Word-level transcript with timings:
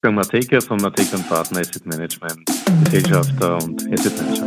Wolfgang 0.00 0.14
Mateka 0.14 0.60
von 0.60 0.76
Mateka 0.76 1.18
Partner 1.28 1.58
Asset 1.58 1.84
Management, 1.84 2.48
Gesellschafter 2.84 3.56
und 3.56 3.82
Asset 3.92 4.16
Manager. 4.16 4.46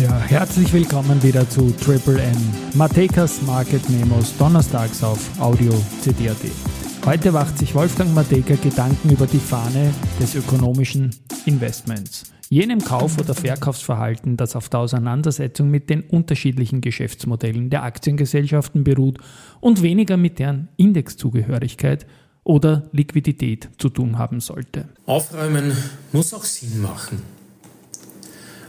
Ja, 0.00 0.18
herzlich 0.18 0.72
willkommen 0.72 1.22
wieder 1.22 1.48
zu 1.48 1.70
Triple 1.84 2.20
M, 2.20 2.32
Matekas 2.74 3.42
Market 3.42 3.88
Memos, 3.90 4.36
donnerstags 4.38 5.04
auf 5.04 5.20
Audio 5.38 5.72
CD.at. 6.00 6.71
Heute 7.04 7.32
macht 7.32 7.58
sich 7.58 7.74
Wolfgang 7.74 8.14
Mateka 8.14 8.54
Gedanken 8.54 9.10
über 9.10 9.26
die 9.26 9.40
Fahne 9.40 9.92
des 10.20 10.36
ökonomischen 10.36 11.10
Investments, 11.46 12.32
jenem 12.48 12.78
Kauf- 12.84 13.18
oder 13.18 13.34
Verkaufsverhalten, 13.34 14.36
das 14.36 14.54
auf 14.54 14.68
der 14.68 14.80
Auseinandersetzung 14.80 15.68
mit 15.68 15.90
den 15.90 16.02
unterschiedlichen 16.02 16.80
Geschäftsmodellen 16.80 17.70
der 17.70 17.82
Aktiengesellschaften 17.82 18.84
beruht 18.84 19.18
und 19.60 19.82
weniger 19.82 20.16
mit 20.16 20.38
deren 20.38 20.68
Indexzugehörigkeit 20.76 22.06
oder 22.44 22.88
Liquidität 22.92 23.70
zu 23.78 23.88
tun 23.88 24.16
haben 24.16 24.38
sollte. 24.38 24.88
Aufräumen 25.04 25.76
muss 26.12 26.32
auch 26.32 26.44
Sinn 26.44 26.80
machen. 26.80 27.20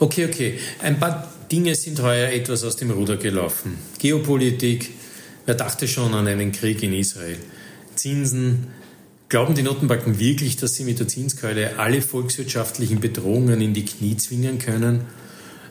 Okay, 0.00 0.26
okay. 0.26 0.58
Ein 0.82 0.98
paar 0.98 1.28
Dinge 1.50 1.76
sind 1.76 2.02
heuer 2.02 2.30
etwas 2.32 2.64
aus 2.64 2.74
dem 2.74 2.90
Ruder 2.90 3.18
gelaufen. 3.18 3.78
Geopolitik. 4.00 4.90
Wer 5.46 5.54
dachte 5.54 5.86
schon 5.86 6.12
an 6.12 6.26
einen 6.26 6.50
Krieg 6.50 6.82
in 6.82 6.92
Israel? 6.92 7.38
Zinsen. 7.96 8.68
Glauben 9.28 9.54
die 9.54 9.62
Notenbanken 9.62 10.20
wirklich, 10.20 10.56
dass 10.56 10.74
sie 10.74 10.84
mit 10.84 11.00
der 11.00 11.08
Zinskeule 11.08 11.78
alle 11.78 12.00
volkswirtschaftlichen 12.00 13.00
Bedrohungen 13.00 13.60
in 13.60 13.74
die 13.74 13.84
Knie 13.84 14.16
zwingen 14.16 14.58
können? 14.58 15.02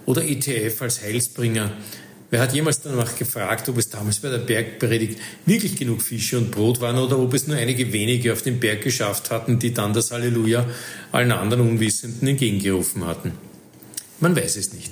Oder 0.06 0.24
ETF 0.26 0.82
als 0.82 1.02
Heilsbringer? 1.02 1.72
Wer 2.32 2.42
hat 2.42 2.54
jemals 2.54 2.82
danach 2.82 3.16
gefragt, 3.16 3.70
ob 3.70 3.78
es 3.78 3.90
damals 3.90 4.20
bei 4.20 4.30
der 4.30 4.40
Bergpredigt 4.40 5.20
wirklich 5.46 5.78
genug 5.78 6.02
Fische 6.02 6.38
und 6.38 6.52
Brot 6.52 6.82
waren 6.82 6.98
oder 6.98 7.18
ob 7.18 7.34
es 7.34 7.48
nur 7.48 7.56
einige 7.56 7.94
wenige 7.94 8.34
auf 8.34 8.42
den 8.42 8.60
Berg 8.60 8.82
geschafft 8.82 9.32
hatten, 9.32 9.60
die 9.60 9.74
dann 9.74 9.94
das 9.94 10.12
Halleluja 10.12 10.68
allen 11.12 11.32
anderen 11.32 11.70
Unwissenden 11.70 12.28
entgegengerufen 12.28 13.06
hatten? 13.06 13.32
Man 14.20 14.36
weiß 14.36 14.58
es 14.58 14.74
nicht. 14.74 14.92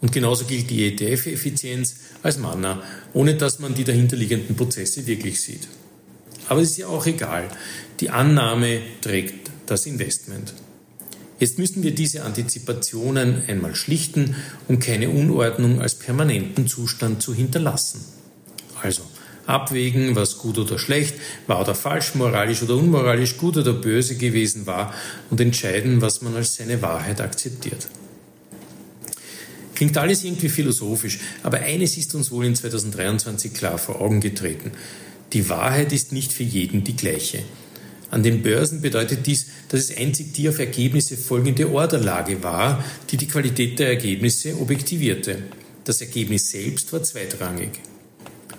Und 0.00 0.12
genauso 0.12 0.44
gilt 0.44 0.68
die 0.68 0.84
ETF-Effizienz 0.86 1.96
als 2.22 2.38
Manna, 2.38 2.82
ohne 3.14 3.36
dass 3.36 3.58
man 3.58 3.74
die 3.74 3.84
dahinterliegenden 3.84 4.56
Prozesse 4.56 5.06
wirklich 5.06 5.40
sieht. 5.40 5.68
Aber 6.48 6.60
es 6.60 6.70
ist 6.70 6.78
ja 6.78 6.88
auch 6.88 7.06
egal. 7.06 7.48
Die 8.00 8.10
Annahme 8.10 8.80
trägt 9.00 9.50
das 9.66 9.86
Investment. 9.86 10.52
Jetzt 11.38 11.58
müssen 11.58 11.82
wir 11.82 11.94
diese 11.94 12.22
Antizipationen 12.22 13.42
einmal 13.46 13.74
schlichten, 13.74 14.36
um 14.68 14.78
keine 14.78 15.10
Unordnung 15.10 15.80
als 15.80 15.94
permanenten 15.96 16.66
Zustand 16.66 17.22
zu 17.22 17.34
hinterlassen. 17.34 18.04
Also 18.82 19.02
abwägen, 19.46 20.16
was 20.16 20.38
gut 20.38 20.58
oder 20.58 20.78
schlecht, 20.78 21.14
wahr 21.46 21.60
oder 21.60 21.74
falsch, 21.74 22.14
moralisch 22.14 22.62
oder 22.62 22.76
unmoralisch, 22.76 23.36
gut 23.36 23.56
oder 23.56 23.72
böse 23.72 24.16
gewesen 24.16 24.66
war 24.66 24.94
und 25.30 25.40
entscheiden, 25.40 26.00
was 26.00 26.22
man 26.22 26.34
als 26.36 26.56
seine 26.56 26.82
Wahrheit 26.82 27.20
akzeptiert. 27.20 27.88
Klingt 29.74 29.98
alles 29.98 30.24
irgendwie 30.24 30.48
philosophisch, 30.48 31.18
aber 31.42 31.58
eines 31.58 31.98
ist 31.98 32.14
uns 32.14 32.30
wohl 32.30 32.46
in 32.46 32.54
2023 32.54 33.52
klar 33.52 33.76
vor 33.76 34.00
Augen 34.00 34.20
getreten. 34.20 34.72
Die 35.32 35.48
Wahrheit 35.48 35.92
ist 35.92 36.12
nicht 36.12 36.32
für 36.32 36.44
jeden 36.44 36.84
die 36.84 36.96
gleiche. 36.96 37.42
An 38.10 38.22
den 38.22 38.42
Börsen 38.42 38.80
bedeutet 38.80 39.26
dies, 39.26 39.46
dass 39.68 39.80
es 39.80 39.96
einzig 39.96 40.32
die 40.32 40.48
auf 40.48 40.58
Ergebnisse 40.58 41.16
folgende 41.16 41.70
Orderlage 41.70 42.42
war, 42.42 42.84
die 43.10 43.16
die 43.16 43.26
Qualität 43.26 43.78
der 43.78 43.88
Ergebnisse 43.88 44.56
objektivierte. 44.60 45.38
Das 45.84 46.00
Ergebnis 46.00 46.50
selbst 46.50 46.92
war 46.92 47.02
zweitrangig. 47.02 47.70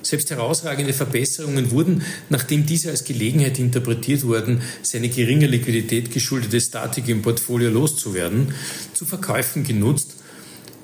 Selbst 0.01 0.29
herausragende 0.29 0.93
Verbesserungen 0.93 1.71
wurden, 1.71 2.03
nachdem 2.29 2.65
diese 2.65 2.89
als 2.89 3.03
Gelegenheit 3.03 3.59
interpretiert 3.59 4.23
wurden, 4.23 4.61
seine 4.81 5.09
geringe 5.09 5.47
Liquidität 5.47 6.11
geschuldete 6.11 6.61
Statik 6.61 7.07
im 7.09 7.21
Portfolio 7.21 7.69
loszuwerden, 7.69 8.53
zu 8.93 9.05
Verkäufen 9.05 9.63
genutzt, 9.63 10.15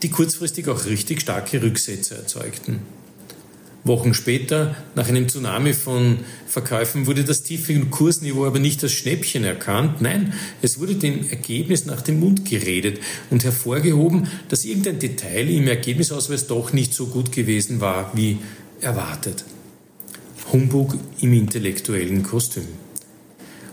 die 0.01 0.09
kurzfristig 0.09 0.67
auch 0.67 0.85
richtig 0.85 1.21
starke 1.21 1.61
Rücksätze 1.61 2.15
erzeugten. 2.15 2.79
Wochen 3.85 4.13
später, 4.13 4.75
nach 4.95 5.09
einem 5.09 5.27
Tsunami 5.27 5.73
von 5.73 6.19
Verkäufen, 6.47 7.05
wurde 7.05 7.25
das 7.25 7.43
tiefe 7.43 7.77
Kursniveau 7.85 8.45
aber 8.45 8.59
nicht 8.59 8.81
als 8.81 8.93
Schnäppchen 8.93 9.43
erkannt. 9.43 10.01
Nein, 10.01 10.33
es 10.61 10.79
wurde 10.79 10.95
dem 10.95 11.29
Ergebnis 11.29 11.85
nach 11.85 12.01
dem 12.01 12.21
Mund 12.21 12.49
geredet 12.49 12.99
und 13.29 13.43
hervorgehoben, 13.43 14.27
dass 14.47 14.63
irgendein 14.63 14.99
Detail 14.99 15.49
im 15.49 15.67
Ergebnisausweis 15.67 16.47
doch 16.47 16.71
nicht 16.71 16.93
so 16.93 17.07
gut 17.07 17.33
gewesen 17.33 17.81
war 17.81 18.11
wie 18.15 18.37
erwartet. 18.79 19.43
Humbug 20.53 20.97
im 21.19 21.33
intellektuellen 21.33 22.23
Kostüm. 22.23 22.67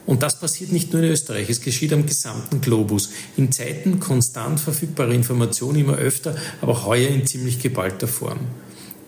Und 0.06 0.24
das 0.24 0.40
passiert 0.40 0.72
nicht 0.72 0.92
nur 0.92 1.02
in 1.04 1.10
Österreich, 1.10 1.48
es 1.50 1.60
geschieht 1.60 1.92
am 1.92 2.04
gesamten 2.04 2.60
Globus. 2.60 3.10
In 3.36 3.52
Zeiten 3.52 4.00
konstant 4.00 4.58
verfügbarer 4.58 5.12
Informationen 5.12 5.78
immer 5.78 5.96
öfter, 5.96 6.34
aber 6.60 6.84
heuer 6.84 7.10
in 7.10 7.26
ziemlich 7.26 7.60
geballter 7.60 8.08
Form. 8.08 8.40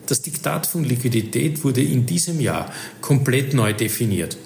Das 0.07 0.23
Diktat 0.23 0.67
von 0.67 0.85
Liquidität 0.85 1.63
wurde 1.65 1.83
in 1.83 2.07
diesem 2.07 2.41
Jahr 2.41 2.73
komplett 3.01 3.55
neu 3.55 3.73
definiert. 3.73 4.37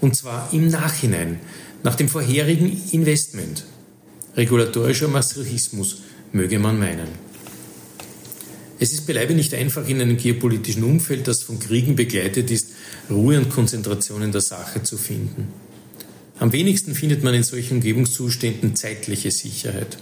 Und 0.00 0.14
zwar 0.16 0.48
im 0.52 0.68
Nachhinein, 0.68 1.40
nach 1.82 1.94
dem 1.94 2.08
vorherigen 2.08 2.80
Investment. 2.92 3.64
Regulatorischer 4.36 5.08
Masochismus, 5.08 6.02
möge 6.32 6.58
man 6.58 6.78
meinen. 6.78 7.08
Es 8.80 8.92
ist 8.92 9.06
beileibe 9.06 9.34
nicht 9.34 9.54
einfach 9.54 9.88
in 9.88 10.00
einem 10.00 10.16
geopolitischen 10.16 10.84
Umfeld, 10.84 11.26
das 11.26 11.42
von 11.42 11.58
Kriegen 11.58 11.96
begleitet 11.96 12.50
ist, 12.50 12.68
Ruhe 13.10 13.38
und 13.38 13.50
Konzentration 13.50 14.22
in 14.22 14.32
der 14.32 14.40
Sache 14.40 14.82
zu 14.82 14.96
finden. 14.96 15.48
Am 16.38 16.52
wenigsten 16.52 16.94
findet 16.94 17.24
man 17.24 17.34
in 17.34 17.42
solchen 17.42 17.78
Umgebungszuständen 17.78 18.76
zeitliche 18.76 19.32
Sicherheit. 19.32 19.98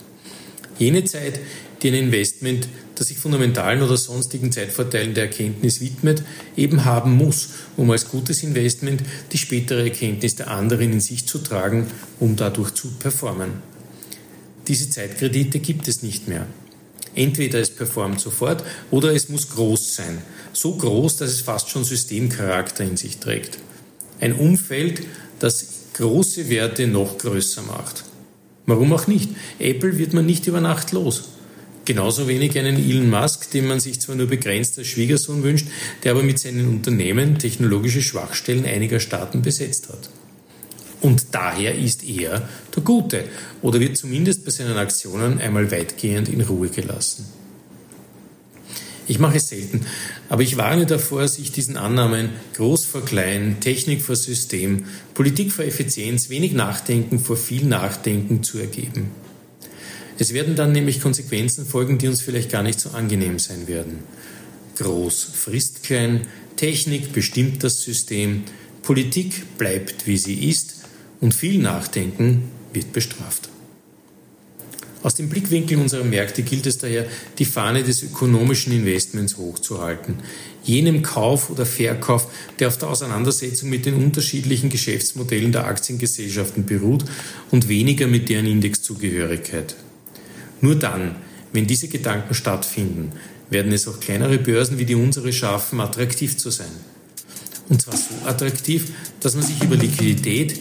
Jene 0.79 1.05
Zeit, 1.05 1.41
die 1.87 1.93
ein 1.93 2.07
Investment, 2.07 2.67
das 2.97 3.09
sich 3.09 3.19
fundamentalen 3.19 3.81
oder 3.81 3.97
sonstigen 3.97 4.51
Zeitvorteilen 4.51 5.15
der 5.15 5.25
Erkenntnis 5.25 5.81
widmet, 5.81 6.25
eben 6.57 6.85
haben 6.85 7.13
muss, 7.13 7.51
um 7.77 7.91
als 7.93 8.09
gutes 8.09 8.43
Investment 8.43 9.03
die 9.31 9.39
spätere 9.39 9.85
Erkenntnis 9.85 10.35
der 10.35 10.51
anderen 10.51 10.95
in 10.95 11.01
sich 11.01 11.27
zu 11.27 11.39
tragen, 11.39 11.87
um 12.19 12.35
dadurch 12.35 12.73
zu 12.75 12.89
performen. 12.99 13.63
Diese 14.67 14.91
Zeitkredite 14.91 15.61
gibt 15.61 15.87
es 15.87 16.03
nicht 16.03 16.27
mehr. 16.27 16.47
Entweder 17.15 17.61
es 17.61 17.71
performt 17.71 18.21
sofort 18.21 18.65
oder 18.91 19.15
es 19.15 19.29
muss 19.29 19.51
groß 19.51 19.95
sein. 19.95 20.19
So 20.53 20.75
groß, 20.75 21.19
dass 21.19 21.31
es 21.31 21.41
fast 21.43 21.71
schon 21.71 21.85
Systemcharakter 21.85 22.83
in 22.83 22.97
sich 22.97 23.19
trägt. 23.19 23.59
Ein 24.21 24.33
Umfeld, 24.33 25.03
das 25.39 25.69
große 25.95 26.49
Werte 26.51 26.89
noch 26.89 27.17
größer 27.17 27.63
macht. 27.63 28.03
Warum 28.67 28.93
auch 28.93 29.07
nicht? 29.07 29.31
Apple 29.61 29.99
wird 29.99 30.15
man 30.15 30.27
nicht 30.27 30.49
über 30.49 30.61
Nacht 30.61 30.91
los. 30.91 31.29
Genauso 31.87 32.27
wenig 32.27 32.59
einen 32.59 32.77
Elon 32.77 33.09
Musk, 33.09 33.49
den 33.53 33.69
man 33.69 33.79
sich 33.79 34.01
zwar 34.01 34.17
nur 34.17 34.27
begrenzt 34.27 34.77
als 34.77 34.89
Schwiegersohn 34.89 35.45
wünscht, 35.45 35.69
der 36.03 36.13
aber 36.13 36.25
mit 36.25 36.41
seinen 36.41 36.69
Unternehmen 36.69 37.39
technologische 37.39 38.03
Schwachstellen 38.03 38.67
einiger 38.67 38.99
Staaten 38.99 39.41
besetzt 39.41 39.89
hat. 39.89 40.11
Und 41.01 41.27
daher 41.31 41.77
ist 41.77 42.03
er 42.03 42.49
der 42.75 42.83
Gute 42.83 43.25
oder 43.63 43.79
wird 43.79 43.97
zumindest 43.97 44.45
bei 44.45 44.51
seinen 44.51 44.77
Aktionen 44.77 45.39
einmal 45.39 45.71
weitgehend 45.71 46.29
in 46.29 46.41
Ruhe 46.41 46.71
gelassen. 46.71 47.27
Ich 49.07 49.21
mache 49.21 49.37
es 49.37 49.49
selten, 49.49 49.83
aber 50.29 50.43
ich 50.43 50.57
warne 50.57 50.87
davor, 50.87 51.29
sich 51.29 51.53
diesen 51.53 51.77
Annahmen 51.77 52.31
groß 52.57 52.85
vor 52.85 53.05
klein, 53.05 53.59
Technik 53.61 54.03
vor 54.03 54.17
System, 54.17 54.87
Politik 55.15 55.53
vor 55.53 55.65
Effizienz, 55.65 56.31
wenig 56.31 56.53
Nachdenken 56.53 57.21
vor 57.21 57.37
viel 57.37 57.67
Nachdenken 57.67 58.43
zu 58.43 58.59
ergeben. 58.59 59.13
Es 60.19 60.33
werden 60.33 60.57
dann 60.57 60.73
nämlich 60.73 61.01
Konsequenzen 61.01 61.67
folgen, 61.67 61.99
die 61.99 62.09
uns 62.09 62.23
vielleicht 62.23 62.51
gar 62.51 62.63
nicht 62.63 62.81
so 62.81 62.91
angenehm 62.91 63.39
sein 63.39 63.69
werden. 63.69 63.99
Groß 64.77 65.25
frisst 65.35 65.83
klein, 65.83 66.23
Technik 66.57 67.13
bestimmt 67.13 67.63
das 67.63 67.83
System, 67.83 68.45
Politik 68.83 69.59
bleibt 69.59 70.07
wie 70.07 70.17
sie 70.17 70.49
ist 70.49 70.77
und 71.21 71.35
viel 71.35 71.59
Nachdenken 71.61 72.51
wird 72.73 72.93
bestraft. 72.93 73.49
Aus 75.03 75.15
dem 75.15 75.29
Blickwinkel 75.29 75.79
unserer 75.79 76.05
Märkte 76.05 76.43
gilt 76.43 76.67
es 76.67 76.79
daher, 76.79 77.07
die 77.39 77.45
Fahne 77.45 77.85
des 77.85 78.03
ökonomischen 78.03 78.73
Investments 78.73 79.37
hochzuhalten. 79.37 80.17
Jenem 80.65 81.03
Kauf 81.03 81.51
oder 81.51 81.65
Verkauf, 81.65 82.29
der 82.59 82.69
auf 82.69 82.79
der 82.79 82.89
Auseinandersetzung 82.89 83.71
mit 83.71 83.87
den 83.87 83.95
unterschiedlichen 83.95 84.69
Geschäftsmodellen 84.69 85.53
der 85.53 85.67
Aktiengesellschaften 85.67 86.67
beruht 86.67 87.05
und 87.51 87.69
weniger 87.69 88.09
mit 88.09 88.29
deren 88.29 88.47
Indexzugehörigkeit. 88.47 89.77
Nur 90.61 90.75
dann, 90.75 91.17
wenn 91.53 91.67
diese 91.67 91.89
Gedanken 91.89 92.35
stattfinden, 92.35 93.13
werden 93.51 93.73
es 93.73 93.87
auch 93.87 94.01
kleinere 94.01 94.39
Börsen 94.39 94.79
wie 94.79 94.85
die 94.85 94.95
unsere 94.95 95.33
schaffen, 95.33 95.81
attraktiv 95.81 96.37
zu 96.37 96.51
sein. 96.51 96.71
Und 97.69 97.83
zwar 97.83 97.97
so 97.97 98.27
attraktiv, 98.27 98.93
dass 99.21 99.35
man 99.35 99.45
sich 99.45 99.63
über 99.63 99.77
Liquidität 99.77 100.59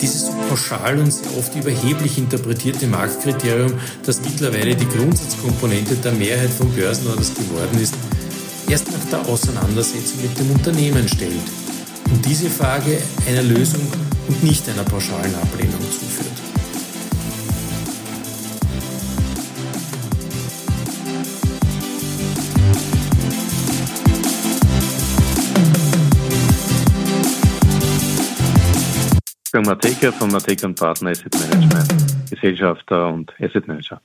dieses 0.00 0.26
so 0.26 0.32
pauschal 0.48 0.98
und 0.98 1.12
sehr 1.12 1.36
oft 1.36 1.54
überheblich 1.56 2.18
interpretierte 2.18 2.86
Marktkriterium, 2.86 3.72
das 4.04 4.20
mittlerweile 4.20 4.74
die 4.76 4.86
Grundsatzkomponente 4.86 5.96
der 5.96 6.12
Mehrheit 6.12 6.50
von 6.50 6.70
Börsenorders 6.72 7.34
geworden 7.34 7.80
ist, 7.80 7.94
erst 8.68 8.90
nach 8.92 9.04
der 9.10 9.28
Auseinandersetzung 9.28 10.22
mit 10.22 10.38
dem 10.38 10.50
Unternehmen 10.52 11.08
stellt 11.08 11.32
und 12.10 12.24
diese 12.24 12.48
Frage 12.48 12.98
einer 13.26 13.42
Lösung 13.42 13.86
und 14.28 14.42
nicht 14.42 14.68
einer 14.68 14.84
pauschalen 14.84 15.34
Ablehnung 15.34 15.80
zuführt. 15.90 16.57
Jürgen 29.58 29.70
Mateka 29.70 30.12
von 30.12 30.30
Mateka 30.30 30.68
Partner 30.68 31.10
Asset 31.10 31.34
Management, 31.34 32.30
Gesellschafter 32.30 33.08
und 33.08 33.34
Asset 33.40 33.66
Manager. 33.66 33.96